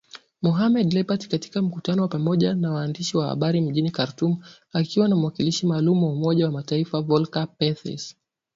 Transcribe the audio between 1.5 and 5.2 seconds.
mkutano wa pamoja na waandishi wa habari mjini Khartoum akiwa na